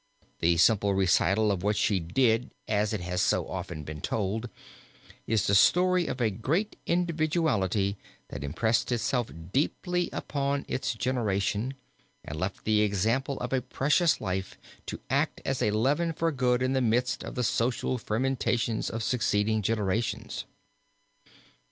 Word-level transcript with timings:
The 0.39 0.57
simple 0.57 0.95
recital 0.95 1.51
of 1.51 1.61
what 1.61 1.77
she 1.77 1.99
did 1.99 2.49
as 2.67 2.91
it 2.91 3.01
has 3.01 3.31
often 3.31 3.83
been 3.83 4.01
told, 4.01 4.49
is 5.27 5.45
the 5.45 5.53
story 5.53 6.07
of 6.07 6.19
a 6.19 6.31
great 6.31 6.75
individuality 6.87 7.99
that 8.29 8.43
impressed 8.43 8.91
itself 8.91 9.29
deeply 9.53 10.09
upon 10.11 10.65
its 10.67 10.95
generation 10.95 11.75
and 12.25 12.39
left 12.39 12.65
the 12.65 12.81
example 12.81 13.39
of 13.41 13.53
a 13.53 13.61
precious 13.61 14.19
life 14.19 14.57
to 14.87 14.99
act 15.11 15.39
as 15.45 15.61
a 15.61 15.69
leaven 15.69 16.13
for 16.13 16.31
good 16.31 16.63
in 16.63 16.73
the 16.73 16.81
midst 16.81 17.23
of 17.23 17.35
the 17.35 17.43
social 17.43 17.99
fermentations 17.99 18.89
of 18.89 19.03
succeeding 19.03 19.61
generations. 19.61 20.45